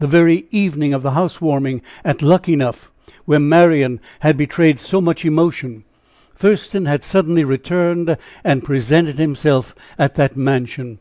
The 0.00 0.08
very 0.08 0.48
evening 0.50 0.92
of 0.92 1.04
the 1.04 1.12
house 1.12 1.40
warming 1.40 1.82
at 2.04 2.18
Luckenough, 2.20 2.90
where 3.26 3.38
Marian 3.38 4.00
had 4.18 4.36
betrayed 4.36 4.80
so 4.80 5.00
much 5.00 5.24
emotion, 5.24 5.84
Thurston 6.34 6.86
had 6.86 7.04
suddenly 7.04 7.44
returned, 7.44 8.16
and 8.42 8.64
presented 8.64 9.20
himself 9.20 9.76
at 9.96 10.16
that 10.16 10.36
mansion. 10.36 10.98